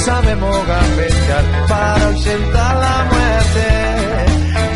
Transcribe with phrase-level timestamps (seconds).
[0.00, 3.66] Sabemos gambetear para ausentar la muerte.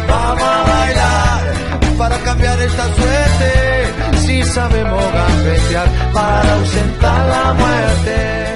[0.09, 4.19] Vamos a bailar para cambiar esta suerte.
[4.19, 8.55] Si sabemos gambetear para ausentar la muerte.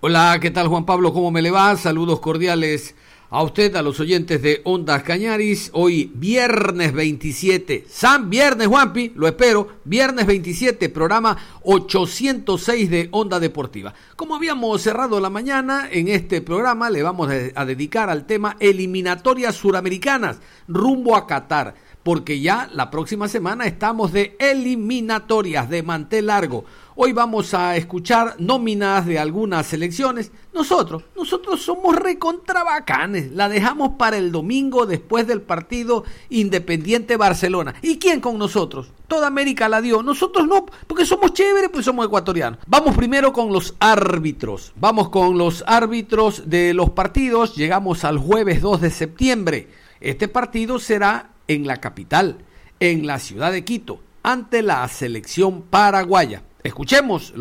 [0.00, 1.12] Hola, ¿qué tal Juan Pablo?
[1.12, 1.76] ¿Cómo me le va?
[1.76, 2.94] Saludos cordiales
[3.30, 5.70] a usted, a los oyentes de Ondas Cañaris.
[5.74, 13.92] Hoy viernes 27, San Viernes Juanpi, lo espero, viernes 27, programa 806 de Onda Deportiva.
[14.16, 19.54] Como habíamos cerrado la mañana, en este programa le vamos a dedicar al tema eliminatorias
[19.54, 26.64] suramericanas rumbo a Qatar porque ya la próxima semana estamos de eliminatorias de mantel largo.
[27.00, 30.32] Hoy vamos a escuchar nóminas de algunas selecciones.
[30.52, 33.30] Nosotros, nosotros somos recontrabacanes.
[33.30, 37.76] La dejamos para el domingo después del partido Independiente Barcelona.
[37.82, 38.90] ¿Y quién con nosotros?
[39.06, 40.02] Toda América la dio.
[40.02, 42.58] Nosotros no, porque somos chéveres, pues somos ecuatorianos.
[42.66, 44.72] Vamos primero con los árbitros.
[44.74, 47.54] Vamos con los árbitros de los partidos.
[47.54, 49.68] Llegamos al jueves 2 de septiembre.
[50.00, 52.38] Este partido será en la capital,
[52.80, 56.42] en la ciudad de Quito, ante la selección paraguaya.
[56.68, 57.32] Escuchemos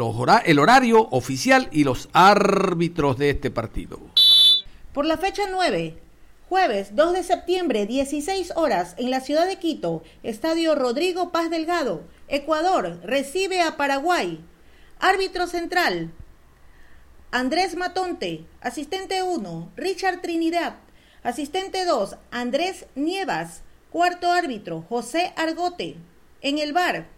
[0.45, 3.99] el horario oficial y los árbitros de este partido.
[4.93, 5.97] Por la fecha 9,
[6.47, 12.03] jueves 2 de septiembre, 16 horas, en la ciudad de Quito, Estadio Rodrigo Paz Delgado,
[12.29, 14.39] Ecuador, recibe a Paraguay.
[14.97, 16.13] Árbitro central,
[17.29, 18.45] Andrés Matonte.
[18.61, 20.77] Asistente 1, Richard Trinidad.
[21.21, 23.63] Asistente 2, Andrés Nievas.
[23.91, 25.97] Cuarto árbitro, José Argote.
[26.39, 27.16] En el bar,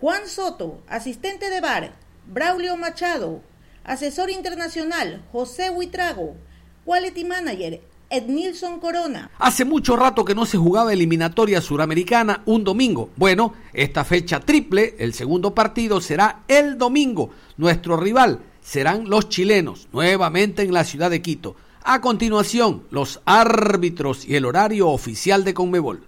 [0.00, 1.92] Juan Soto, asistente de bar,
[2.24, 3.42] Braulio Machado.
[3.82, 6.36] Asesor internacional, José Huitrago.
[6.84, 9.28] Quality Manager, Ednilson Corona.
[9.40, 13.10] Hace mucho rato que no se jugaba eliminatoria suramericana un domingo.
[13.16, 17.30] Bueno, esta fecha triple, el segundo partido será el domingo.
[17.56, 21.56] Nuestro rival serán los chilenos, nuevamente en la ciudad de Quito.
[21.82, 26.06] A continuación, los árbitros y el horario oficial de Conmebol.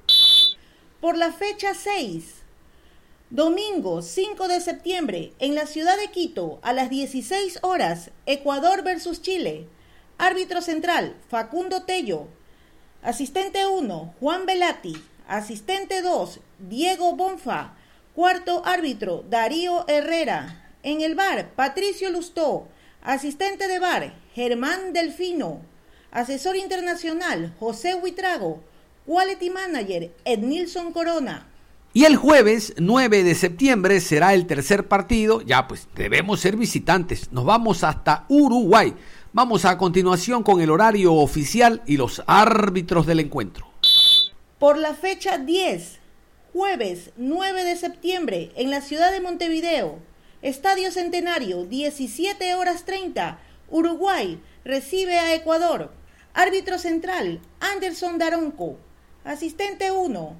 [1.00, 2.39] Por la fecha 6,
[3.30, 9.22] domingo 5 de septiembre, en la ciudad de Quito, a las 16 horas, Ecuador versus
[9.22, 9.68] Chile.
[10.18, 12.26] Árbitro central, Facundo Tello.
[13.02, 15.00] Asistente 1, Juan Velati.
[15.28, 17.76] Asistente 2, Diego Bonfa.
[18.16, 20.72] Cuarto árbitro, Darío Herrera.
[20.82, 22.66] En el bar, Patricio Lustó.
[23.00, 25.60] Asistente de bar, Germán Delfino.
[26.10, 28.60] Asesor internacional, José Huitrago.
[29.06, 31.49] Quality Manager, Ednilson Corona.
[31.92, 35.40] Y el jueves 9 de septiembre será el tercer partido.
[35.40, 37.32] Ya pues debemos ser visitantes.
[37.32, 38.94] Nos vamos hasta Uruguay.
[39.32, 43.66] Vamos a continuación con el horario oficial y los árbitros del encuentro.
[44.60, 45.98] Por la fecha 10,
[46.52, 49.98] jueves 9 de septiembre, en la ciudad de Montevideo,
[50.42, 55.92] Estadio Centenario, 17 horas 30, Uruguay recibe a Ecuador.
[56.34, 58.78] Árbitro central, Anderson Daronco.
[59.24, 60.36] Asistente 1,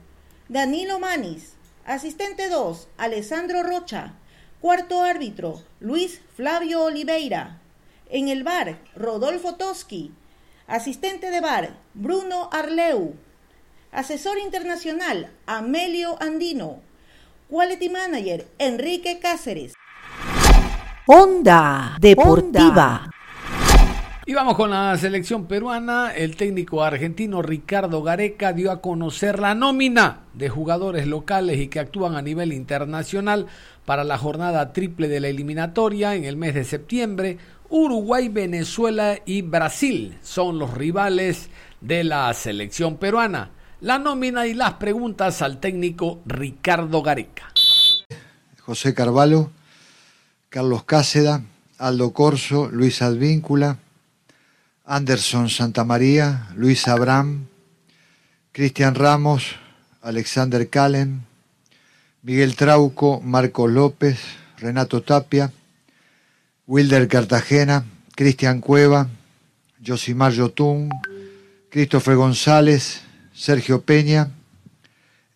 [0.50, 1.52] Danilo Manis.
[1.86, 4.14] Asistente 2, Alessandro Rocha.
[4.60, 7.60] Cuarto árbitro, Luis Flavio Oliveira.
[8.08, 10.10] En el bar, Rodolfo Toski.
[10.66, 13.14] Asistente de bar, Bruno Arleu.
[13.92, 16.80] Asesor internacional, Amelio Andino.
[17.48, 19.74] Quality Manager, Enrique Cáceres.
[21.06, 23.09] Onda Deportiva.
[24.30, 26.12] Y vamos con la selección peruana.
[26.14, 31.80] El técnico argentino Ricardo Gareca dio a conocer la nómina de jugadores locales y que
[31.80, 33.48] actúan a nivel internacional
[33.84, 37.38] para la jornada triple de la eliminatoria en el mes de septiembre.
[37.70, 41.50] Uruguay, Venezuela y Brasil son los rivales
[41.80, 43.50] de la selección peruana.
[43.80, 47.50] La nómina y las preguntas al técnico Ricardo Gareca.
[48.60, 49.50] José Carvalho,
[50.50, 51.42] Carlos Cáceda,
[51.78, 53.78] Aldo Corso, Luis Advíncula,
[54.90, 57.46] Anderson Santamaría, Luis Abraham,
[58.50, 59.54] Cristian Ramos,
[60.02, 61.22] Alexander Calen,
[62.24, 64.18] Miguel Trauco, Marco López,
[64.58, 65.52] Renato Tapia,
[66.66, 67.84] Wilder Cartagena,
[68.16, 69.08] Cristian Cueva,
[69.80, 70.90] Josimar Yotún,
[71.70, 73.02] Christopher González,
[73.32, 74.32] Sergio Peña,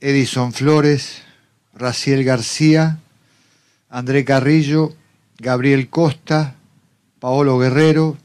[0.01, 1.23] Edison Flores,
[1.75, 2.99] Raciel García,
[3.89, 4.97] André Carrillo,
[5.39, 6.57] Gabriel Costa,
[7.21, 8.19] Paolo Guerrero,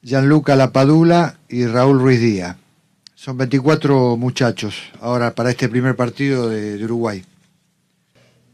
[0.00, 2.56] Gianluca Lapadula y Raúl Ruiz Díaz.
[3.16, 7.24] Son 24 muchachos ahora para este primer partido de, Uruguay.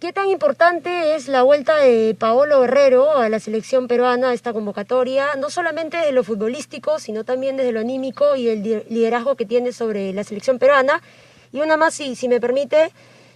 [0.01, 4.55] ¿Qué tan importante es la vuelta de Paolo Guerrero a la selección peruana, a esta
[4.55, 9.45] convocatoria, no solamente desde lo futbolístico, sino también desde lo anímico y el liderazgo que
[9.45, 11.03] tiene sobre la selección peruana?
[11.53, 12.91] Y una más, si, si me permite,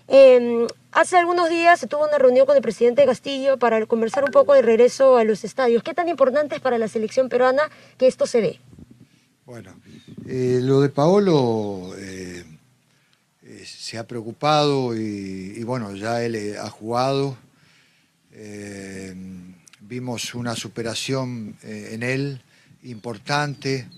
[0.08, 4.30] em, hace algunos días se tuvo una reunión con el presidente Castillo para conversar un
[4.30, 5.82] poco del regreso a los estadios.
[5.82, 7.62] ¿Qué tan importante es para la selección peruana
[7.96, 8.60] que esto se dé?
[9.44, 9.74] Bueno,
[10.26, 11.94] eh, lo de Paolo...
[11.96, 12.44] Eh,
[13.64, 17.36] se ha preocupado y, bueno, ya él eh, ha jugado.
[18.32, 19.14] Eh,
[19.80, 22.42] vimos una superación eh, en él
[22.82, 23.88] importante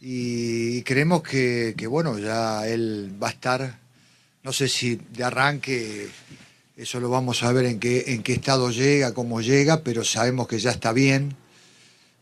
[0.00, 3.78] y, creemos que, bueno, ya él va a estar,
[4.42, 6.08] no sé si de arranque,
[6.76, 10.48] eso lo vamos a ver en qué, en qué estado llega, cómo llega, pero sabemos
[10.48, 11.36] que ya está bien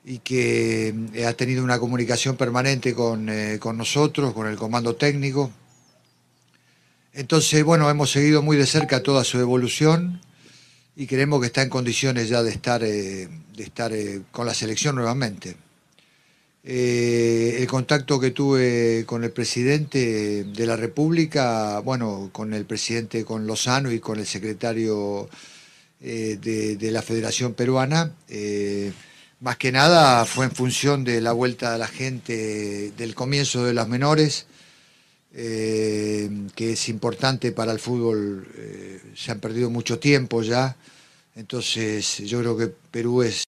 [0.05, 0.95] y que
[1.27, 5.53] ha tenido una comunicación permanente con, con nosotros, con el comando técnico
[7.13, 10.21] entonces, bueno, hemos seguido muy de cerca toda su evolución
[10.95, 14.55] y creemos que está en condiciones ya de estar, eh, de estar eh, con la
[14.55, 15.57] selección nuevamente.
[16.63, 23.25] Eh, el contacto que tuve con el presidente de la República, bueno, con el presidente
[23.25, 25.29] con Lozano y con el secretario
[26.01, 28.13] de, de, la Federación Peruana,
[29.41, 33.75] más que nada fue en función de la vuelta de la gente del comienzo de
[33.75, 34.47] las menores
[35.33, 38.49] eh, que es importante para el fútbol.
[38.57, 40.77] Eh, se han perdido mucho tiempo ya,
[41.37, 43.45] entonces yo creo que Perú es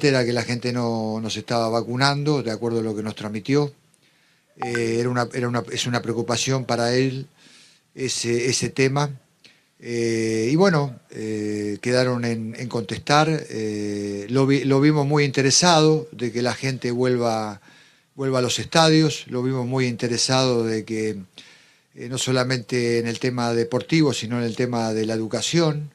[0.00, 3.72] era que la gente no, se estaba vacunando, de acuerdo a lo que nos transmitió.
[4.56, 7.26] Eh, era una, era una, es una preocupación para él
[7.94, 9.10] ese, ese tema.
[9.80, 13.28] y bueno, quedaron en, en contestar.
[14.28, 17.60] Lo, lo, vimos muy interesado de que la gente vuelva
[18.18, 19.26] vuelva a los estadios.
[19.28, 21.10] Lo vimos muy interesado de que
[21.94, 25.92] eh, no solamente en el tema deportivo, sino en el tema de la educación.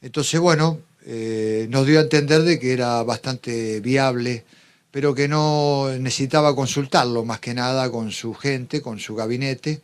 [0.00, 4.44] Entonces, bueno, eh, nos dio a entender de que era bastante viable,
[4.90, 9.82] pero que no necesitaba consultarlo más que nada con su gente, con su gabinete.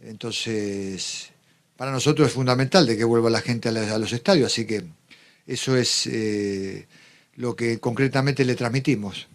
[0.00, 1.30] Entonces,
[1.76, 4.82] para nosotros es fundamental de que vuelva la gente a, los estadios, así que
[5.46, 6.88] eso es eh,
[7.36, 9.28] lo que concretamente le transmitimos.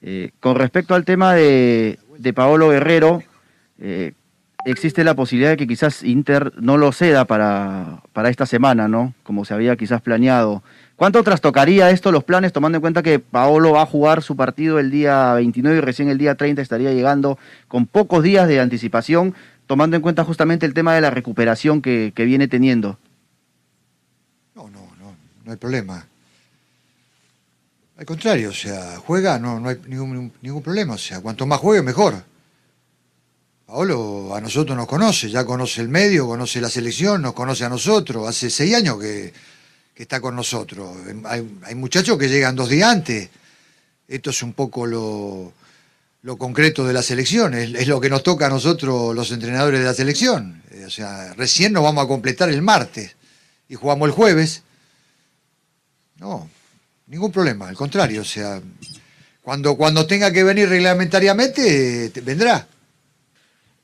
[0.00, 1.98] Eh, con respecto al tema de,
[2.34, 3.22] Paolo Guerrero,
[4.64, 9.14] existe la posibilidad de que quizás Inter no lo ceda para, para, esta semana, ¿no?
[9.22, 10.62] Como se había quizás planeado.
[10.96, 14.78] ¿Cuánto trastocaría esto los planes, tomando en cuenta que Paolo va a jugar su partido
[14.78, 19.34] el día 29 y recién el día 30 estaría llegando con pocos días de anticipación,
[19.66, 22.98] tomando en cuenta justamente el tema de la recuperación que, viene teniendo?
[24.54, 26.06] No, no, no, no hay problema.
[27.98, 30.94] Al contrario, o sea, juega, no, no hay ningún, ningún problema.
[30.94, 32.31] O sea, cuanto más juegue, mejor.
[33.72, 37.70] Paolo a nosotros nos conoce, ya conoce el medio, conoce la selección, nos conoce a
[37.70, 38.28] nosotros.
[38.28, 39.32] Hace seis años que,
[39.96, 40.94] está con nosotros.
[41.24, 43.30] Hay, muchachos que llegan dos días antes.
[44.06, 48.44] Esto es un poco lo, concreto de la selección, es, es, lo que nos toca
[48.44, 50.62] a nosotros los entrenadores de la selección.
[50.86, 53.16] O sea, recién nos vamos a completar el martes
[53.70, 54.64] y jugamos el jueves.
[56.18, 56.46] No,
[57.06, 58.60] ningún problema, al contrario, o sea,
[59.40, 62.68] cuando, cuando tenga que venir reglamentariamente, vendrá.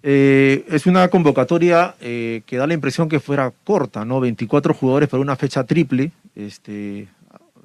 [0.03, 4.21] Eh, es una convocatoria eh, que da la impresión que fuera corta, ¿no?
[4.21, 6.13] 24 jugadores para una fecha triple.
[6.37, 7.09] Este,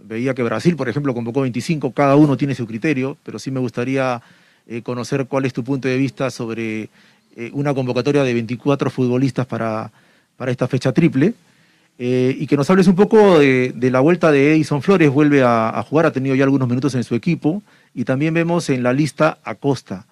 [0.04, 3.60] veía que Brasil, por ejemplo, convocó 25, cada uno tiene su criterio, pero sí me
[3.60, 4.22] gustaría
[4.68, 6.90] eh, conocer cuál es tu punto de vista sobre
[7.54, 9.92] una convocatoria de 24 futbolistas para,
[10.38, 11.34] para esta fecha triple.
[11.98, 16.06] Y que nos hables un poco de, la vuelta de Edison Flores, vuelve a, jugar,
[16.06, 17.64] ha tenido ya algunos minutos en su equipo,
[17.96, 20.06] y también vemos en la lista a Costa.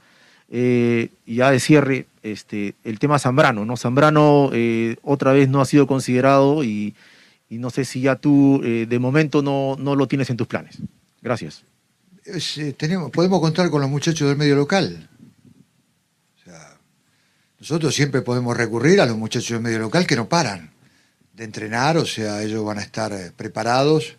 [0.49, 3.77] Eh, ya de cierre, este, el tema Zambrano, ¿no?
[3.77, 6.95] Zambrano eh, otra vez no ha sido considerado y,
[7.49, 10.77] no sé si ya tú de momento no, no, lo tienes en tus planes.
[11.21, 11.65] Gracias.
[12.77, 15.09] tenemos, podemos contar con los muchachos del medio local.
[17.59, 20.71] nosotros siempre podemos recurrir a los muchachos del medio local que no paran
[21.33, 24.15] de entrenar, o sea, ellos van a estar eh, preparados.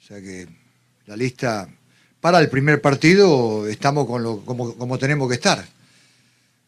[0.00, 0.48] O sea que
[1.06, 1.68] la lista
[2.20, 5.64] para el primer partido estamos con lo, como, tenemos que estar.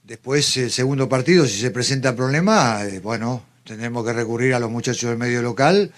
[0.02, 4.70] Después, el segundo partido, si se presenta problema, eh, bueno, tendremos que recurrir a los
[4.70, 5.92] muchachos del medio local,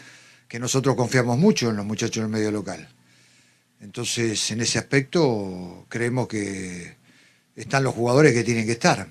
[0.48, 2.88] que nosotros confiamos mucho en los muchachos del medio local.
[3.80, 6.96] Entonces, en ese aspecto, creemos que
[7.56, 9.08] están los jugadores que tienen que estar.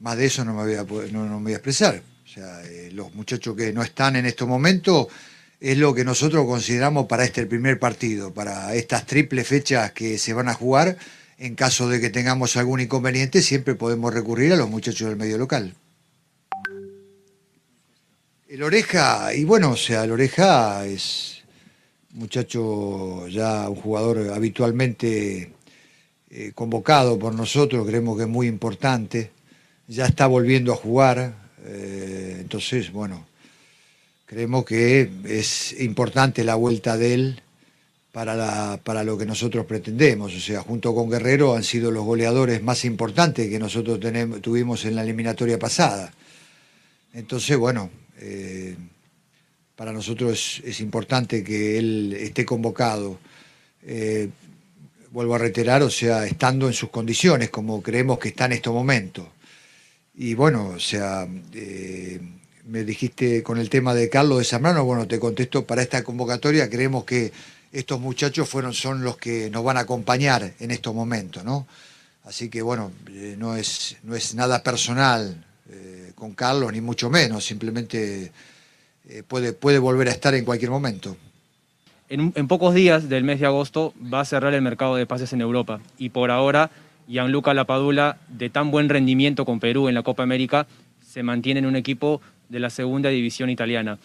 [0.00, 2.02] Más de eso no me voy a, no, me voy a expresar.
[2.36, 5.06] Eh, los muchachos que no están en estos momentos
[5.58, 10.34] es lo que nosotros consideramos para este primer partido, para estas triples fechas que se
[10.34, 10.98] van a jugar.
[11.38, 15.36] En caso de que tengamos algún inconveniente, siempre podemos recurrir a los muchachos del medio
[15.36, 15.74] local.
[18.48, 21.42] El Oreja, y bueno, o sea, el Oreja es
[22.12, 25.52] muchacho ya, un jugador habitualmente
[26.30, 29.30] eh, convocado por nosotros, creemos que es muy importante,
[29.88, 31.34] ya está volviendo a jugar,
[31.66, 33.26] eh, entonces, bueno,
[34.24, 37.42] creemos que es importante la vuelta de él
[38.16, 40.34] para, para lo que nosotros pretendemos.
[40.34, 44.00] O sea, junto con Guerrero han sido los goleadores más importantes que nosotros
[44.40, 46.14] tuvimos en la eliminatoria pasada.
[47.12, 48.74] Entonces, bueno, eh,
[49.74, 53.18] para nosotros es, importante que él esté convocado.
[53.82, 54.30] Eh,
[55.10, 58.72] vuelvo a reiterar, o sea, estando en sus condiciones, como creemos que está en estos
[58.72, 59.26] momentos.
[60.14, 62.18] Y bueno, o sea, eh,
[62.64, 66.70] me dijiste con el tema de Carlos de Zambrano, bueno, te contesto, para esta convocatoria
[66.70, 67.30] creemos que
[67.78, 71.66] estos muchachos son los que nos van a acompañar en estos momentos, ¿no?
[72.24, 73.96] Así que bueno, eh, no, es,
[74.34, 78.32] nada personal eh, con Carlos, ni mucho menos, simplemente
[79.28, 81.16] puede, puede volver a estar en cualquier momento.
[82.08, 85.32] En, en, pocos días del mes de agosto va a cerrar el mercado de pases
[85.32, 86.70] en Europa y por ahora
[87.08, 90.66] Gianluca Lapadula, de tan buen rendimiento con Perú en la Copa América,
[91.06, 93.98] se mantiene en un equipo de la segunda división italiana.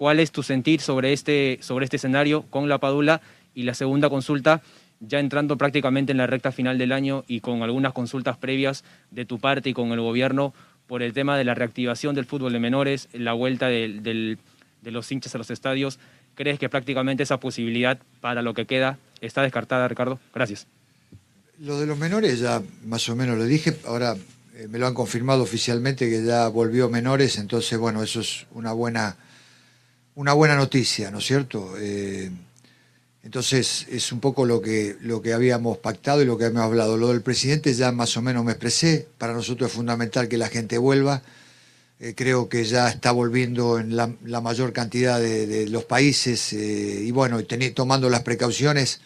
[0.00, 3.20] ¿Cuál es tu sentir sobre este, sobre este escenario con Lapadula?
[3.54, 4.62] Y la segunda consulta,
[4.98, 9.26] ya entrando prácticamente en la recta final del año y con algunas consultas previas de
[9.26, 10.54] tu parte y con el gobierno
[10.86, 14.38] por el tema de la reactivación del fútbol de menores, la vuelta de
[14.84, 15.98] los hinchas a los estadios,
[16.34, 20.18] ¿crees que prácticamente esa posibilidad para lo que queda está descartada, Ricardo?
[20.34, 20.66] Gracias.
[21.58, 24.16] Lo de los menores ya más o menos lo dije, ahora
[24.54, 28.72] eh, me lo han confirmado oficialmente que ya volvió menores, entonces bueno, eso es una
[28.72, 29.16] buena,
[30.14, 31.74] una buena noticia, ¿no es cierto?
[31.78, 32.30] Eh,
[33.22, 36.96] entonces es un poco lo que, lo que habíamos pactado y lo que habíamos hablado.
[36.96, 40.48] Lo del presidente ya más o menos me expresé, para nosotros es fundamental que la
[40.48, 41.22] gente vuelva.
[42.00, 44.08] Eh, creo que ya está volviendo en la,
[44.40, 47.38] mayor cantidad de, los países y bueno,
[47.74, 49.00] tomando las precauciones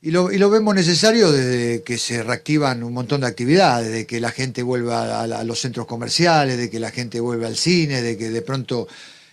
[0.00, 4.06] y lo, y lo, vemos necesario desde que se reactivan un montón de actividades, de
[4.06, 8.00] que la gente vuelva a, los centros comerciales, de que la gente vuelva al cine,
[8.00, 8.86] de que de pronto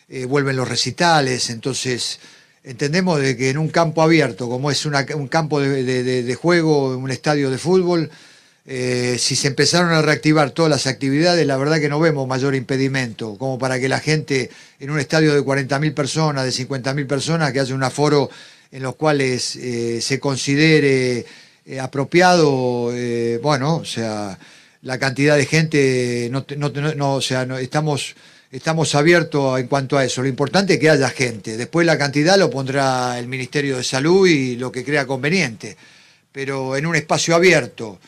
[0.08, 1.50] eh, vuelven los recitales.
[1.50, 2.20] Entonces,
[2.64, 7.50] entendemos de que en un campo abierto, como es un campo de, juego, un estadio
[7.50, 8.10] de fútbol,
[8.68, 12.56] eh, si se empezaron a reactivar todas las actividades, la verdad que no vemos mayor
[12.56, 17.52] impedimento, como para que la gente en un estadio de 40.000 personas, de 50.000 personas,
[17.52, 18.30] que haya un aforo
[18.72, 21.26] en los cuales eh, se considere
[21.82, 22.92] apropiado,
[23.42, 24.38] bueno, o sea,
[24.86, 26.46] la cantidad de gente, no,
[26.96, 28.16] no, o sea, estamos,
[28.56, 30.22] estamos abiertos en cuanto a eso.
[30.22, 31.58] Lo importante es que haya gente.
[31.58, 35.78] Después la cantidad lo pondrá el Ministerio de Salud y lo que crea conveniente.
[36.32, 38.00] Pero en un espacio abierto,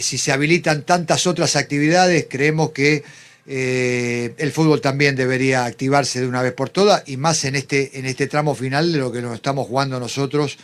[0.00, 3.04] si se habilitan tantas otras actividades, creemos que
[3.48, 7.98] eh, el fútbol también debería activarse de una vez por todas y más en este,
[7.98, 10.58] en este tramo final de lo que nos estamos jugando nosotros,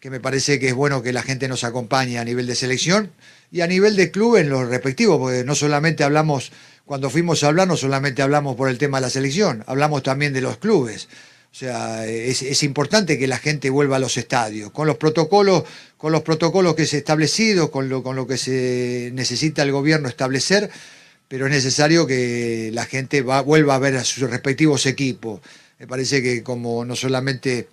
[0.00, 3.12] que me parece que es bueno que la gente nos acompañe a nivel de selección
[3.50, 6.52] y a nivel de club en los respectivos, porque no solamente hablamos,
[6.92, 10.34] cuando fuimos a hablar, no solamente hablamos por el tema de la selección, hablamos también
[10.34, 11.08] de los clubes.
[11.50, 15.64] O sea, es, importante que la gente vuelva a los estadios, con los protocolos,
[15.96, 20.06] con los protocolos que se establecido, con lo, con lo que se necesita el gobierno
[20.06, 20.68] establecer
[21.28, 25.40] pero es necesario que la gente vuelva a ver a sus respectivos equipos.
[25.78, 27.68] Me parece que como no solamente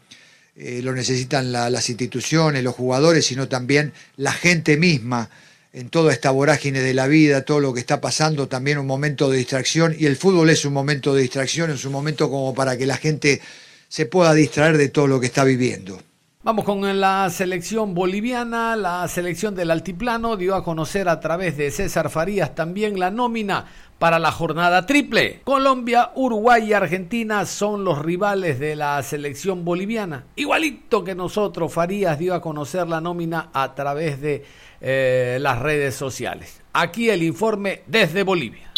[0.56, 5.30] eh, lo necesitan las instituciones, los jugadores, sino también la gente misma
[5.72, 9.30] en toda esta vorágine de la vida, todo lo que está pasando, también un momento
[9.30, 12.78] de distracción, y el fútbol es un momento de distracción, es un momento como para
[12.78, 13.42] que la gente
[13.88, 16.02] se pueda distraer de todo lo que está viviendo.
[16.42, 21.70] Vamos con la selección boliviana, la selección del altiplano dio a conocer a través de
[21.70, 23.66] César Farías también la nómina
[24.00, 25.42] para la jornada triple.
[25.44, 30.24] Colombia, Uruguay y Argentina son los rivales de la selección boliviana.
[30.38, 34.46] Igualito que nosotros, Farías dio a conocer la nómina a través de
[34.80, 36.62] eh, las redes sociales.
[36.72, 38.69] Aquí el informe desde Bolivia.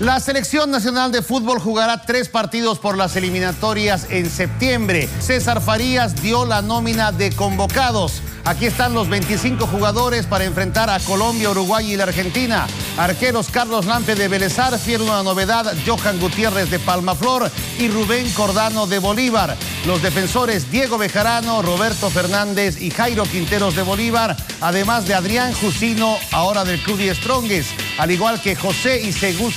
[0.00, 5.08] La selección nacional de fútbol jugará tres partidos por las eliminatorias en septiembre.
[5.20, 8.22] César Farías dio la nómina de convocados.
[8.44, 12.66] Aquí están los 25 jugadores para enfrentar a Colombia, Uruguay y la Argentina.
[12.96, 18.86] Arqueros Carlos Lampe de Belezar, fiel una novedad, Johan Gutiérrez de Palmaflor y Rubén Cordano
[18.86, 19.56] de Bolívar.
[19.86, 26.16] Los defensores Diego Bejarano, Roberto Fernández y Jairo Quinteros de Bolívar, además de Adrián Jusino,
[26.32, 29.08] ahora del Club y Strongest, al igual que José y,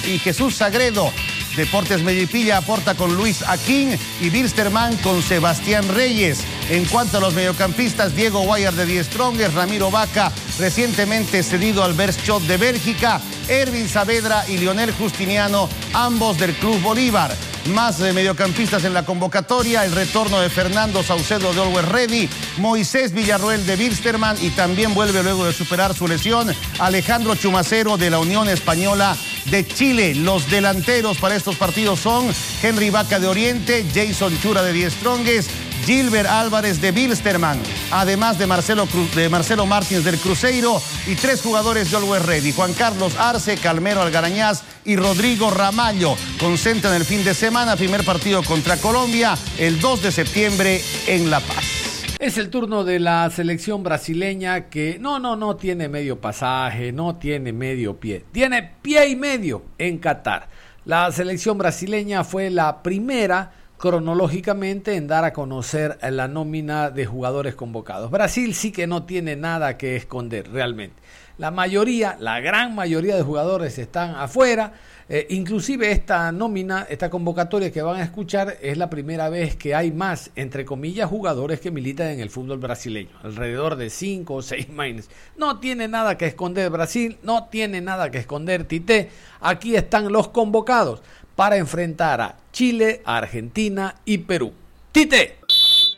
[0.10, 1.12] y Jesús Sagredo.
[1.56, 6.44] Deportes Medipilla aporta con Luis Aquín y Bilsterman con Sebastián Reyes.
[6.70, 11.94] En cuanto a los mediocampistas, Diego Guayar de Die Strongest, Ramiro Vaca, recientemente cedido al
[11.94, 17.36] Berschot de Bélgica, Ervin Saavedra y Lionel Justiniano, ambos del Club Bolívar.
[17.68, 23.14] Más de mediocampistas en la convocatoria, el retorno de Fernando Saucedo de Always Ready, Moisés
[23.14, 28.18] Villarruel de Bilsterman y también vuelve luego de superar su lesión Alejandro Chumacero de la
[28.18, 29.16] Unión Española
[29.46, 30.16] de Chile.
[30.16, 35.52] Los delanteros para estos partidos son Henry Vaca de Oriente, Jason Chura de Die Strongest,
[35.86, 37.60] Gilbert Álvarez de Bilsterman,
[37.92, 42.74] además de Marcelo, de Marcelo Martins del Cruzeiro y tres jugadores de Always Ready, Juan
[42.74, 46.16] Carlos Arce, Calmero Algarañaz y Rodrigo Ramallo.
[46.40, 51.40] Concentran el fin de semana, primer partido contra Colombia, el 2 de septiembre en La
[51.40, 51.82] Paz.
[52.20, 57.16] Es el turno de la selección brasileña que no, no, no tiene medio pasaje, no
[57.16, 60.48] tiene medio pie, tiene pie y medio en Qatar.
[60.86, 67.56] La selección brasileña fue la primera cronológicamente en dar a conocer la nómina de jugadores
[67.56, 68.12] convocados.
[68.12, 71.02] Brasil sí que no tiene nada que esconder realmente.
[71.40, 74.74] La mayoría, la gran mayoría de jugadores están afuera.
[75.10, 79.74] Eh, inclusive esta nómina, esta convocatoria que van a escuchar es la primera vez que
[79.74, 83.18] hay más, entre comillas, jugadores que militan en el fútbol brasileño.
[83.24, 85.10] Alrededor de 5 o 6 maines.
[85.36, 89.10] No tiene nada que esconder Brasil, no tiene nada que esconder Tite.
[89.40, 91.02] Aquí están los convocados
[91.42, 94.54] para enfrentar a Chile, Argentina e Peru.
[94.94, 95.40] Tite!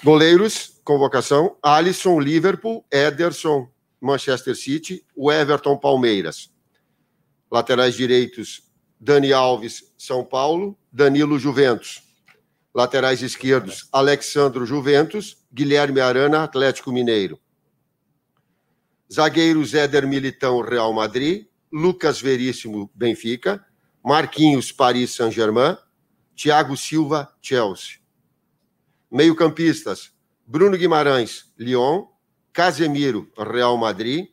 [0.02, 3.70] Goleiros, convocação: Alisson, Liverpool, Ederson,
[4.00, 6.50] Manchester City, o Everton, Palmeiras.
[7.52, 12.02] Laterais direitos: Dani Alves, São Paulo, Danilo, Juventus.
[12.74, 17.38] Laterais esquerdos: Alexandro, Juventus, Guilherme Arana, Atlético Mineiro.
[19.12, 23.62] Zagueiros: Éder Militão, Real Madrid, Lucas Veríssimo, Benfica,
[24.04, 25.78] Marquinhos, Paris Saint-Germain,
[26.36, 28.00] Thiago Silva, Chelsea.
[29.10, 30.12] Meio-campistas:
[30.46, 32.08] Bruno Guimarães, Lyon,
[32.52, 34.28] Casemiro, Real Madrid,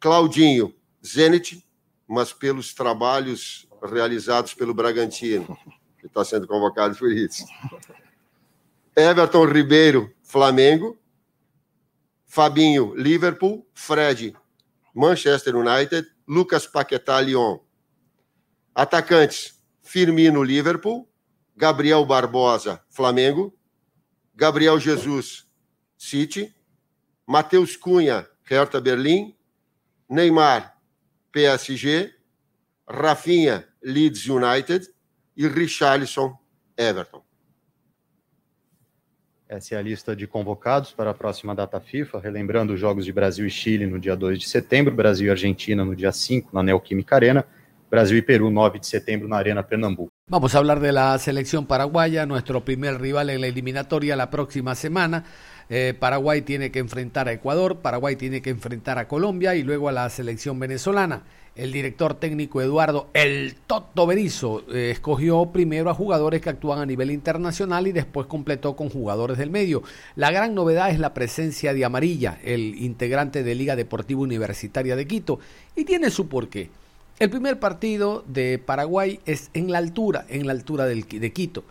[0.00, 1.64] Claudinho, Zenit,
[2.08, 5.56] mas pelos trabalhos realizados pelo Bragantino.
[5.98, 7.44] Ele está sendo convocado por isso.
[8.96, 10.98] Everton Ribeiro, Flamengo.
[12.26, 13.66] Fabinho, Liverpool.
[13.72, 14.36] Fred,
[14.94, 16.06] Manchester United.
[16.26, 17.60] Lucas Paquetá, Lyon.
[18.74, 21.08] Atacantes: Firmino, Liverpool,
[21.56, 23.54] Gabriel Barbosa, Flamengo,
[24.34, 25.46] Gabriel Jesus,
[25.96, 26.54] City,
[27.26, 29.34] Matheus Cunha, Hertha Berlim,
[30.08, 30.76] Neymar,
[31.30, 32.12] PSG,
[32.88, 34.86] Rafinha, Leeds United
[35.36, 36.36] e Richarlison,
[36.76, 37.22] Everton.
[39.48, 43.12] Essa é a lista de convocados para a próxima data FIFA, relembrando os Jogos de
[43.12, 46.62] Brasil e Chile no dia 2 de setembro, Brasil e Argentina no dia 5 na
[46.62, 47.46] Neoquímica Arena,
[47.92, 50.10] Brasil y Perú 9 de septiembre en Arena Pernambuco.
[50.26, 54.74] Vamos a hablar de la selección paraguaya, nuestro primer rival en la eliminatoria la próxima
[54.74, 55.24] semana.
[55.68, 59.90] Eh, Paraguay tiene que enfrentar a Ecuador, Paraguay tiene que enfrentar a Colombia y luego
[59.90, 61.24] a la selección venezolana.
[61.54, 66.86] El director técnico Eduardo El Toto Berizo eh, escogió primero a jugadores que actúan a
[66.86, 69.82] nivel internacional y después completó con jugadores del medio.
[70.16, 75.06] La gran novedad es la presencia de Amarilla, el integrante de Liga Deportiva Universitaria de
[75.06, 75.40] Quito,
[75.76, 76.70] y tiene su porqué.
[77.18, 81.62] El primer partido de Paraguay es en la altura, en la altura del, de Quito.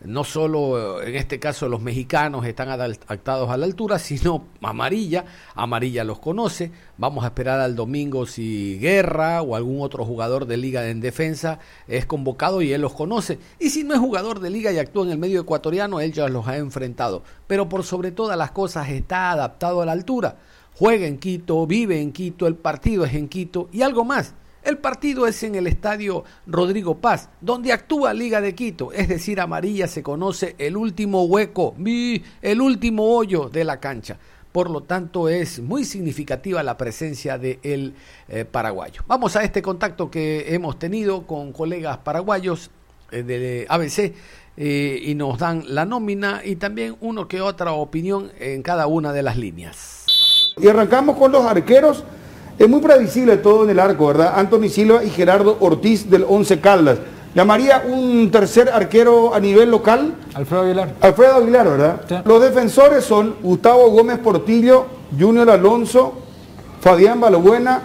[0.00, 5.24] No solo en este caso los mexicanos están adaptados a la altura, sino Amarilla.
[5.54, 6.72] Amarilla los conoce.
[6.98, 11.58] Vamos a esperar al domingo si Guerra o algún otro jugador de liga en defensa
[11.86, 13.38] es convocado y él los conoce.
[13.58, 16.28] Y si no es jugador de liga y actúa en el medio ecuatoriano, él ya
[16.28, 17.22] los ha enfrentado.
[17.46, 20.36] Pero por sobre todas las cosas está adaptado a la altura.
[20.74, 24.78] Juega en Quito, vive en Quito, el partido es en Quito y algo más el
[24.78, 29.88] partido es en el estadio Rodrigo Paz, donde actúa Liga de Quito, es decir, amarilla
[29.88, 31.74] se conoce el último hueco,
[32.42, 34.18] el último hoyo de la cancha.
[34.52, 37.94] Por lo tanto, es muy significativa la presencia del el
[38.28, 39.02] eh, paraguayo.
[39.06, 42.70] Vamos a este contacto que hemos tenido con colegas paraguayos
[43.10, 44.14] eh, de ABC
[44.56, 49.12] eh, y nos dan la nómina y también uno que otra opinión en cada una
[49.12, 50.06] de las líneas.
[50.56, 52.02] Y arrancamos con los arqueros
[52.58, 54.34] es muy previsible todo en el arco, ¿verdad?
[54.36, 56.98] Anthony Silva y Gerardo Ortiz del Once Caldas.
[57.34, 60.14] ¿Llamaría un tercer arquero a nivel local?
[60.34, 60.94] Alfredo Aguilar.
[61.00, 62.24] Alfredo Aguilar, ¿verdad?
[62.24, 64.86] Los defensores son Gustavo Gómez Portillo,
[65.18, 66.14] Junior Alonso,
[66.80, 67.82] Fabián Balbuena,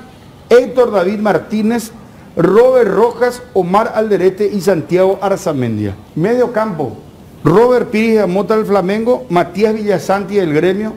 [0.49, 1.91] Héctor David Martínez,
[2.36, 5.95] Robert Rojas, Omar Alderete y Santiago Arzamendia.
[6.15, 6.97] Medio campo,
[7.43, 10.93] Robert Pires de Mota del Flamengo, Matías Villasanti del Gremio.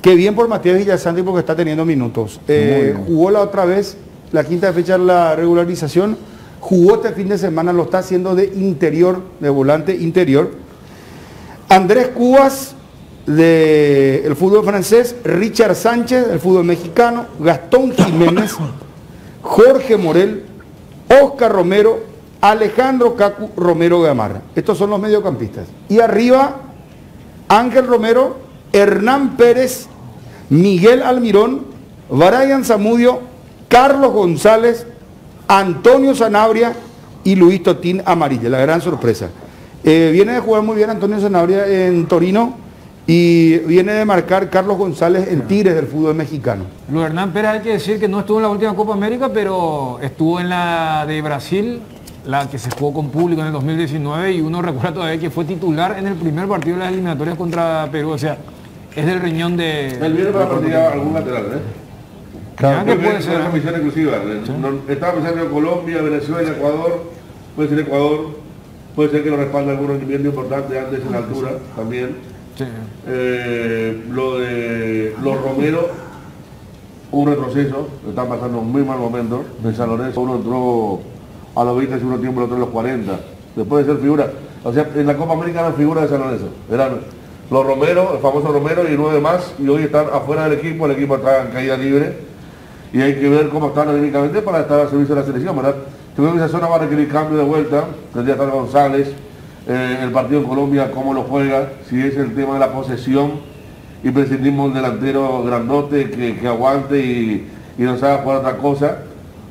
[0.00, 2.40] Qué bien por Matías Villasanti porque está teniendo minutos.
[2.48, 3.96] Eh, jugó la otra vez,
[4.32, 6.16] la quinta fecha de la regularización.
[6.60, 10.50] Jugó este fin de semana, lo está haciendo de interior, de volante interior.
[11.68, 12.74] Andrés Cubas
[13.26, 18.56] del fútbol francés, Richard Sánchez del fútbol mexicano, Gastón Jiménez,
[19.42, 20.44] Jorge Morel,
[21.22, 22.00] Oscar Romero,
[22.40, 24.42] Alejandro Cacu Romero Gamarra.
[24.54, 25.66] Estos son los mediocampistas.
[25.88, 26.60] Y arriba,
[27.48, 28.45] Ángel Romero,
[28.76, 29.86] Hernán Pérez,
[30.50, 31.62] Miguel Almirón,
[32.10, 33.20] Brian Zamudio,
[33.68, 34.86] Carlos González,
[35.48, 36.74] Antonio Sanabria
[37.24, 39.30] y Luis Totín Amarilla, la gran sorpresa.
[39.82, 42.54] Eh, viene de jugar muy bien Antonio Sanabria en Torino
[43.06, 46.64] y viene de marcar Carlos González en Tigres del fútbol mexicano.
[46.90, 49.98] Luis Hernán Pérez hay que decir que no estuvo en la última Copa América, pero
[50.02, 51.80] estuvo en la de Brasil,
[52.26, 55.44] la que se jugó con público en el 2019 y uno recuerda todavía que fue
[55.44, 58.10] titular en el primer partido de las eliminatorias contra Perú.
[58.10, 58.36] O sea,
[58.96, 59.88] es del riñón de...
[59.88, 61.58] Él viene para partir algún lateral, ¿eh?
[62.56, 63.36] Claro, que puede ser.
[63.36, 64.12] Una comisión exclusiva.
[64.60, 67.02] No- estaba pensando en Colombia, Venezuela, Ecuador,
[67.54, 68.28] puede ser Ecuador,
[68.94, 72.16] puede ser que lo respalde algún rendimiento importante antes en la altura también.
[73.06, 75.88] Eh, lo de los Romero,
[77.12, 79.44] un retroceso, están pasando un muy mal momento.
[79.62, 81.00] En San Lorenzo uno entró
[81.54, 83.20] a los 20 segundo tiempo, el otro a los 40.
[83.54, 84.30] Después de ser figura,
[84.64, 86.48] o sea, en la Copa América eran figuras de San Lorenzo.
[86.72, 86.92] Eran
[87.50, 90.92] los Romero, el famoso Romero y nueve más, y hoy están afuera del equipo, el
[90.92, 92.18] equipo está en caída libre
[92.92, 95.76] y hay que ver cómo están anímicamente para estar al servicio de la selección, ¿verdad?
[96.16, 99.12] Yo creo que esa zona va a requerir cambio de vuelta, tendría que estar González,
[99.68, 103.32] eh, el partido en Colombia, cómo lo juega, si es el tema de la posesión
[104.02, 108.98] y prescindimos un delantero grandote que, que aguante y, y nos haga jugar otra cosa,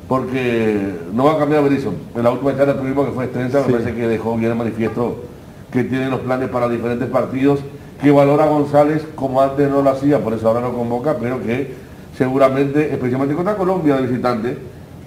[0.08, 1.92] porque no va a cambiar Berizzo.
[2.14, 5.24] En la última charla tuvimos que fue extensa, me parece que dejó bien el manifiesto
[5.72, 7.60] que tiene los planes para diferentes partidos,
[8.02, 11.42] que valora a González como antes no lo hacía, por eso ahora lo convoca, pero
[11.42, 11.74] que
[12.16, 14.58] seguramente, especialmente contra Colombia de visitante,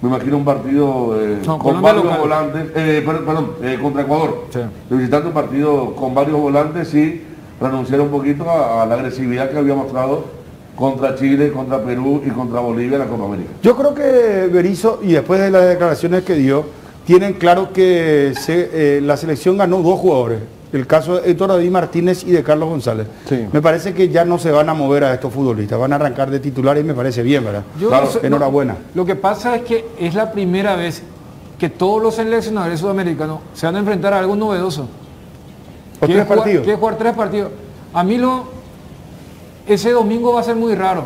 [0.02, 2.20] me imagino un partido eh, No, con Colombia varios local.
[2.20, 4.44] volantes, eh, perdón, perdón, eh, contra Ecuador,
[4.88, 7.22] de visitante un partido con varios volantes y
[7.60, 10.24] renunciar un poquito a, a la agresividad que había mostrado
[10.74, 13.50] contra Chile, contra Perú y contra Bolivia en la Copa América.
[13.62, 16.64] Yo creo que Berizzo, y después de las declaraciones que dio,
[17.04, 20.38] tienen claro que se- eh, la selección ganó dos jugadores.
[20.72, 23.06] El caso de Héctor David Martínez y de Carlos González.
[23.52, 26.30] Me parece que ya no se van a mover a estos futbolistas, van a arrancar
[26.30, 27.64] de titulares y me parece bien, ¿verdad?
[27.80, 28.76] Yo Claro, enhorabuena.
[28.94, 31.02] Lo que pasa es que es la primera vez
[31.58, 34.82] que todos los seleccionadores sudamericanos se van a enfrentar a algo novedoso.
[36.00, 36.66] ¿O tres es jugar- partidos?
[36.78, 37.50] jugar tres partidos.
[37.92, 38.44] A mí lo,
[39.66, 41.02] ese domingo va a ser muy raro.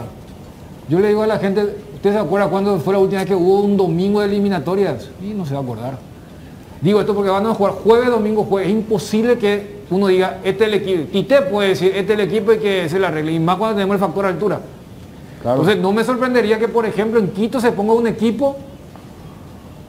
[0.89, 1.63] Yo le digo a la gente,
[1.95, 5.09] ¿usted se acuerda cuándo fue la última vez que hubo un domingo de eliminatorias?
[5.23, 5.99] Y no se va a acordar.
[6.85, 8.69] Digo esto porque van a jugar jueves, domingo, jueves.
[8.69, 11.11] Es imposible que uno diga, este es el equipo.
[11.11, 13.33] Tite puede decir, este es el equipo y que se la arregle.
[13.33, 14.61] Y más cuando tenemos el factor altura.
[15.39, 18.57] Entonces no me sorprendería que, por ejemplo, en Quito se ponga un equipo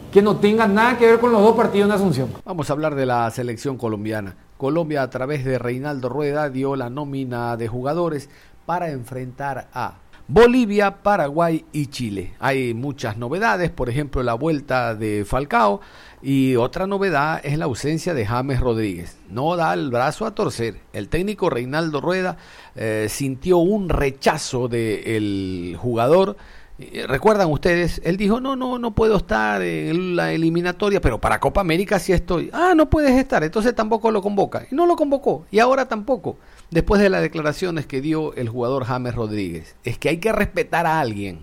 [0.10, 2.30] que no tenga nada que ver con los dos partidos en Asunción.
[2.46, 4.38] Vamos a hablar de la selección colombiana.
[4.56, 8.30] Colombia a través de Reinaldo Rueda dio la nómina de jugadores
[8.66, 9.96] para enfrentar a
[10.28, 12.34] Bolivia, Paraguay y Chile.
[12.40, 15.82] Hay muchas novedades, por ejemplo la vuelta de Falcao
[16.24, 19.18] y otra novedad es la ausencia de James Rodríguez.
[19.30, 20.80] No da el brazo a torcer.
[20.94, 22.38] El técnico Reinaldo Rueda
[22.76, 26.38] eh, sintió un rechazo del jugador
[26.78, 31.40] eh, Recuerdan ustedes, él dijo, no, no, no puedo estar en la eliminatoria, pero para
[31.40, 32.50] Copa América sí estoy.
[32.52, 34.68] Ah, no puedes estar, entonces tampoco lo convoca.
[34.70, 36.38] Y no lo convocó, y ahora tampoco,
[36.72, 39.76] después de las declaraciones que dio el jugador James Rodríguez.
[39.84, 41.40] Es que hay que respetar a alguien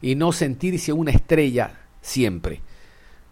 [0.00, 2.60] y no sentirse una estrella siempre.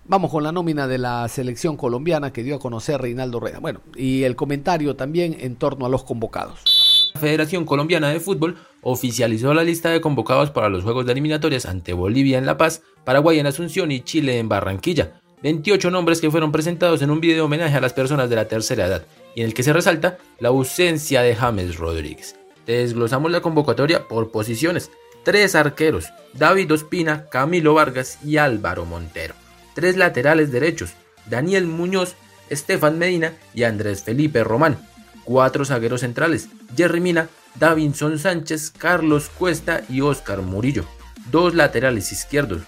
[0.04, 3.60] Vamos con la nómina de la selección colombiana que dio a conocer Reinaldo Rueda.
[3.60, 7.12] Bueno, y el comentario también en torno a los convocados.
[7.14, 11.66] La Federación Colombiana de Fútbol oficializó la lista de convocados para los Juegos de Eliminatorias
[11.66, 15.20] ante Bolivia en La Paz, Paraguay en Asunción y Chile en Barranquilla.
[15.42, 18.86] 28 nombres que fueron presentados en un video homenaje a las personas de la tercera
[18.86, 22.36] edad y en el que se resalta la ausencia de James Rodríguez.
[22.66, 24.90] Desglosamos la convocatoria por posiciones.
[25.24, 29.34] Tres arqueros, David Ospina, Camilo Vargas y Álvaro Montero.
[29.74, 30.92] Tres laterales derechos,
[31.26, 32.14] Daniel Muñoz,
[32.48, 34.78] Estefan Medina y Andrés Felipe Román.
[35.24, 40.84] Cuatro zagueros centrales, Jerry Mina, Davinson Sánchez, Carlos Cuesta y Oscar Murillo.
[41.30, 42.62] Dos laterales izquierdos,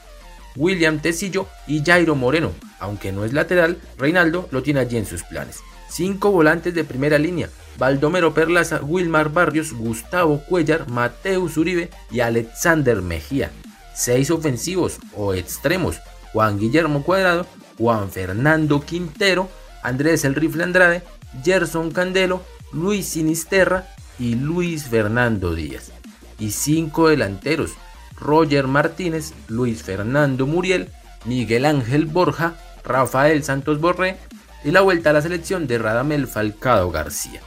[0.56, 2.52] William Tecillo y Jairo Moreno.
[2.78, 5.60] Aunque no es lateral, Reinaldo lo tiene allí en sus planes.
[5.92, 13.02] Cinco volantes de primera línea, Baldomero Perlaza, Wilmar Barrios, Gustavo Cuellar, Mateus Uribe y Alexander
[13.02, 13.50] Mejía.
[13.94, 15.98] Seis ofensivos o extremos,
[16.32, 19.50] Juan Guillermo Cuadrado, Juan Fernando Quintero,
[19.82, 21.02] Andrés El Rifle Andrade,
[21.44, 22.40] Gerson Candelo,
[22.72, 23.86] Luis Sinisterra
[24.18, 25.92] y Luis Fernando Díaz.
[26.38, 27.72] Y cinco delanteros,
[28.18, 30.88] Roger Martínez, Luis Fernando Muriel,
[31.26, 34.16] Miguel Ángel Borja, Rafael Santos Borré
[34.64, 37.40] y la vuelta a la selección de Radamel Falcado García.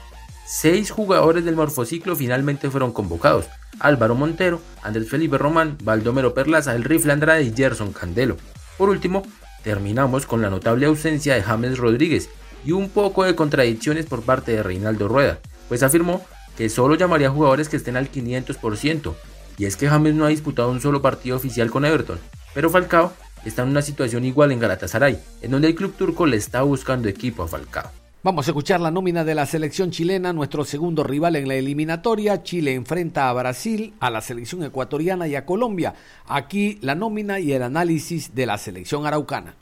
[0.46, 3.46] Seis jugadores del morfociclo finalmente fueron convocados.
[3.80, 8.38] Álvaro Montero, Andrés Felipe Román, Baldomero Perlaza, El Rifle Andrade y Gerson Candelo.
[8.78, 9.24] Por último,
[9.64, 12.30] terminamos con la notable ausencia de James Rodríguez
[12.64, 16.24] y un poco de contradicciones por parte de Reinaldo Rueda, pues afirmó
[16.58, 19.14] que solo llamaría a jugadores que estén al 500%,
[19.58, 22.20] y es que James no ha disputado un solo partido oficial con Everton,
[22.54, 23.14] pero Falcao
[23.50, 27.08] está en una situación igual en Galatasaray, en donde el club turco le está buscando
[27.08, 27.92] equipo a Falcao.
[28.26, 32.42] Vamos a escuchar la nómina de la selección chilena, nuestro segundo rival en la eliminatoria.
[32.42, 35.94] Chile enfrenta a Brasil, a la selección ecuatoriana y a Colombia.
[36.26, 39.56] Aquí la nómina y el análisis de la selección araucana.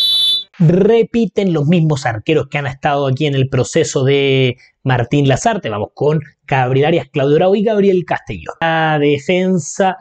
[0.59, 5.69] Repiten los mismos arqueros que han estado aquí en el proceso de Martín Lazarte.
[5.69, 8.55] Vamos con Gabriel Arias, Claudio Bravo y Gabriel Castellón.
[8.61, 9.97] La defensa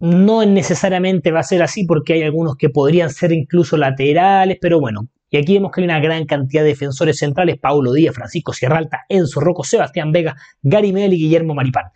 [0.00, 4.80] no necesariamente va a ser así porque hay algunos que podrían ser incluso laterales, pero
[4.80, 8.52] bueno, y aquí vemos que hay una gran cantidad de defensores centrales, Paulo Díaz, Francisco
[8.52, 11.86] Sierralta, Enzo Rocco, Sebastián Vega, Gary Medel y Guillermo Maripán.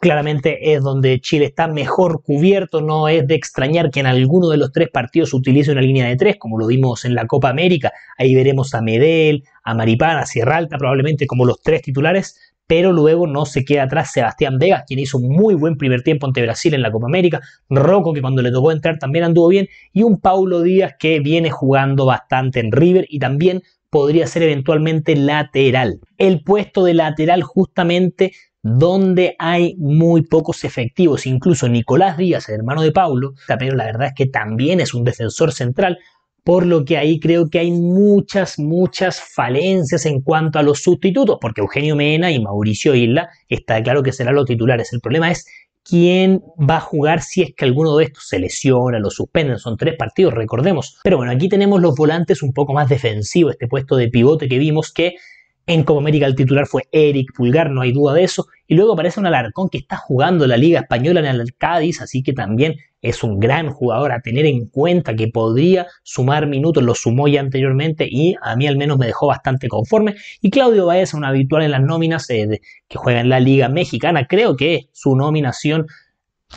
[0.00, 4.56] Claramente es donde Chile está mejor cubierto, no es de extrañar que en alguno de
[4.56, 7.92] los tres partidos utilice una línea de tres, como lo vimos en la Copa América,
[8.18, 13.26] ahí veremos a Medel, a Maripán, a Sierralta, probablemente como los tres titulares, pero luego
[13.26, 16.74] no se queda atrás Sebastián Vegas, quien hizo un muy buen primer tiempo ante Brasil
[16.74, 20.20] en la Copa América, Rocco, que cuando le tocó entrar también anduvo bien, y un
[20.20, 26.00] Paulo Díaz que viene jugando bastante en River y también podría ser eventualmente lateral.
[26.16, 32.82] El puesto de lateral justamente donde hay muy pocos efectivos, incluso Nicolás Díaz, el hermano
[32.82, 35.98] de Paulo, pero la verdad es que también es un defensor central,
[36.44, 41.38] por lo que ahí creo que hay muchas, muchas falencias en cuanto a los sustitutos,
[41.40, 44.92] porque Eugenio Mena y Mauricio Isla está claro que serán los titulares.
[44.92, 45.46] El problema es
[45.84, 49.58] quién va a jugar si es que alguno de estos se lesiona, lo suspenden.
[49.58, 50.98] Son tres partidos, recordemos.
[51.04, 54.58] Pero bueno, aquí tenemos los volantes un poco más defensivos, este puesto de pivote que
[54.58, 55.14] vimos que
[55.66, 58.46] en Copa América el titular fue Eric Pulgar, no hay duda de eso.
[58.72, 62.22] Y luego aparece un Alarcón que está jugando la Liga Española en el Cádiz, así
[62.22, 66.94] que también es un gran jugador a tener en cuenta que podría sumar minutos, lo
[66.94, 70.14] sumó ya anteriormente y a mí al menos me dejó bastante conforme.
[70.40, 74.26] Y Claudio Baez, un habitual en las nóminas eh, que juega en la Liga Mexicana,
[74.26, 75.86] creo que su nominación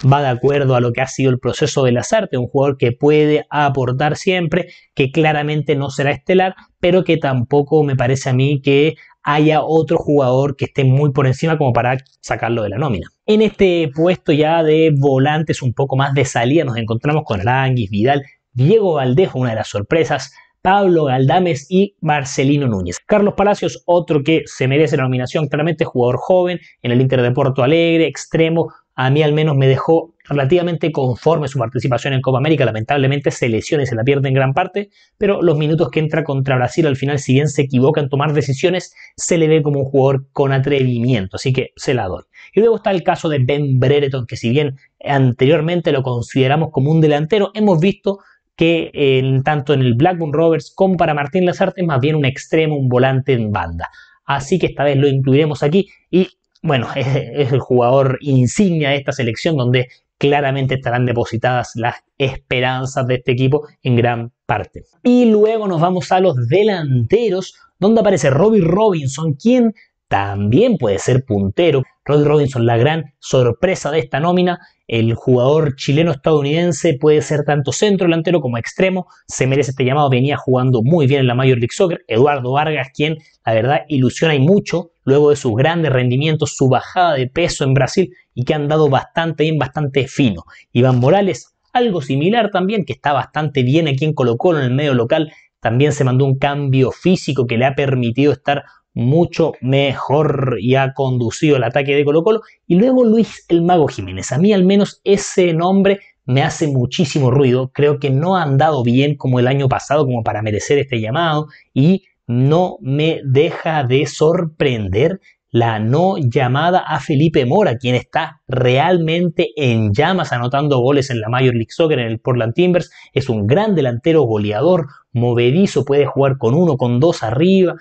[0.03, 2.91] va de acuerdo a lo que ha sido el proceso de Lazarte, un jugador que
[2.91, 8.61] puede aportar siempre, que claramente no será estelar, pero que tampoco me parece a mí
[8.61, 13.07] que haya otro jugador que esté muy por encima como para sacarlo de la nómina.
[13.25, 17.89] En este puesto ya de volantes un poco más de salida nos encontramos con Aranguis,
[17.89, 20.31] Vidal, Diego Valdejo, una de las sorpresas,
[20.61, 22.99] Pablo Galdames y Marcelino Núñez.
[23.05, 27.31] Carlos Palacios, otro que se merece la nominación, claramente jugador joven en el Inter de
[27.31, 32.39] Porto Alegre, extremo, a mí al menos me dejó relativamente conforme su participación en Copa
[32.39, 32.65] América.
[32.65, 36.23] Lamentablemente se lesiona y se la pierde en gran parte, pero los minutos que entra
[36.23, 39.81] contra Brasil al final, si bien se equivoca en tomar decisiones, se le ve como
[39.81, 42.23] un jugador con atrevimiento, así que se la doy.
[42.53, 46.89] Y luego está el caso de Ben Brereton, que si bien anteriormente lo consideramos como
[46.89, 48.19] un delantero, hemos visto
[48.55, 52.77] que tanto en el Blackburn Rovers como para Martín Lazarte es más bien un extremo,
[52.77, 53.89] un volante en banda.
[54.25, 56.29] Así que esta vez lo incluiremos aquí y
[56.65, 63.15] bueno, es, el jugador insignia de esta selección donde claramente estarán depositadas las esperanzas de
[63.15, 64.83] este equipo en gran parte.
[65.03, 69.73] Y luego nos vamos a los delanteros, donde aparece Robbie Robinson, quien
[70.07, 71.83] también puede ser puntero.
[72.05, 78.05] Robbie Robinson, la gran sorpresa de esta nómina, el jugador chileno-estadounidense puede ser tanto centro
[78.05, 81.73] delantero como extremo, se merece este llamado, venía jugando muy bien en la Major League
[81.73, 82.05] Soccer.
[82.07, 87.13] Eduardo Vargas, quien la verdad ilusiona y mucho luego de sus grandes rendimientos, su bajada
[87.13, 90.43] de peso en Brasil y que han dado bastante bien, bastante fino.
[90.73, 94.73] Iván Morales, algo similar también, que está bastante bien aquí en Colo Colo en el
[94.73, 98.63] medio local, también se mandó un cambio físico que le ha permitido estar
[98.93, 102.41] mucho mejor y ha conducido el ataque de Colo Colo.
[102.65, 104.31] Y luego Luis el Mago Jiménez.
[104.31, 107.71] A mí al menos ese nombre me hace muchísimo ruido.
[107.73, 111.47] Creo que no ha andado bien como el año pasado como para merecer este llamado
[111.73, 115.19] y no me deja de sorprender
[115.51, 121.29] la no llamada a Felipe Mora, quien está realmente en llamas anotando goles en la
[121.29, 122.91] Major League Soccer en el Portland Timbers.
[123.13, 127.75] Es un gran delantero goleador, movedizo, puede jugar con uno, con dos arriba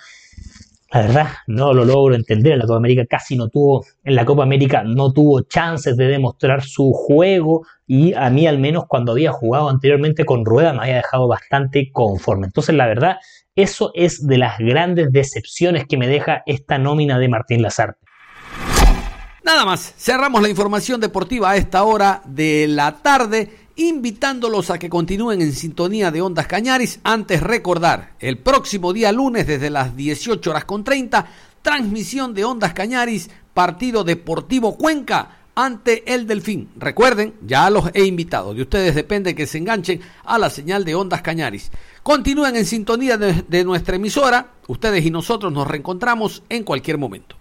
[0.95, 2.53] la verdad, no lo logro entender.
[2.53, 6.07] En la Copa América casi no tuvo, en la Copa América no tuvo chances de
[6.07, 10.83] demostrar su juego y a mí al menos cuando había jugado anteriormente con Rueda me
[10.83, 12.47] había dejado bastante conforme.
[12.47, 13.17] Entonces la verdad,
[13.57, 18.05] eso es de las grandes decepciones que me deja esta nómina de Martín Lazarte.
[19.45, 24.89] Nada más, cerramos la información deportiva a esta hora de la tarde invitándolos a que
[24.89, 27.01] continúen en sintonía de Ondas Cañaris.
[27.05, 31.27] Antes recordar, el próximo día lunes desde las 18 horas con 30,
[31.63, 36.69] transmisión de Ondas Cañaris, partido Deportivo Cuenca ante el Delfín.
[36.77, 40.95] Recuerden, ya los he invitado, de ustedes depende que se enganchen a la señal de
[40.95, 41.71] Ondas Cañaris.
[42.03, 47.37] Continúen en sintonía de, de nuestra emisora, ustedes y nosotros nos reencontramos en cualquier momento.